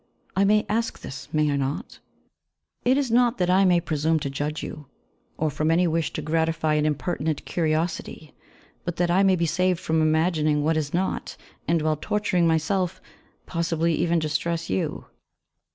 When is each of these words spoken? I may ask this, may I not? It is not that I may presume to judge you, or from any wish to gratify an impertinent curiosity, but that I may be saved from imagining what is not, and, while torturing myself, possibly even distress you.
I 0.35 0.45
may 0.45 0.65
ask 0.67 0.97
this, 1.01 1.31
may 1.31 1.51
I 1.51 1.55
not? 1.57 1.99
It 2.83 2.97
is 2.97 3.11
not 3.11 3.37
that 3.37 3.51
I 3.51 3.65
may 3.65 3.79
presume 3.79 4.17
to 4.21 4.31
judge 4.31 4.63
you, 4.63 4.87
or 5.37 5.51
from 5.51 5.69
any 5.69 5.85
wish 5.85 6.11
to 6.13 6.23
gratify 6.23 6.73
an 6.73 6.87
impertinent 6.87 7.45
curiosity, 7.45 8.33
but 8.83 8.95
that 8.95 9.11
I 9.11 9.21
may 9.21 9.35
be 9.35 9.45
saved 9.45 9.79
from 9.79 10.01
imagining 10.01 10.63
what 10.63 10.75
is 10.75 10.91
not, 10.91 11.37
and, 11.67 11.83
while 11.83 11.97
torturing 11.97 12.47
myself, 12.47 12.99
possibly 13.45 13.93
even 13.93 14.17
distress 14.17 14.71
you. 14.71 15.05